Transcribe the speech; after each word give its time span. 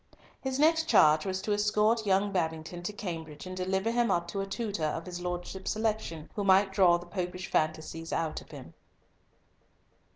His 0.41 0.57
next 0.57 0.87
charge 0.89 1.27
was 1.27 1.43
to 1.43 1.53
escort 1.53 2.07
young 2.07 2.31
Babington 2.31 2.81
to 2.81 2.91
Cambridge, 2.91 3.45
and 3.45 3.55
deliver 3.55 3.91
him 3.91 4.09
up 4.09 4.27
to 4.29 4.41
a 4.41 4.47
tutor 4.47 4.83
of 4.85 5.05
his 5.05 5.21
lordship's 5.21 5.69
selection, 5.73 6.27
who 6.33 6.43
might 6.43 6.73
draw 6.73 6.97
the 6.97 7.05
Popish 7.05 7.51
fancies 7.51 8.11
out 8.11 8.41
of 8.41 8.49
him. 8.49 8.73